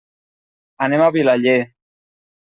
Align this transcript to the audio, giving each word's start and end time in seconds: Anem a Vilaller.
Anem 0.85 1.03
a 1.03 1.11
Vilaller. 1.17 1.55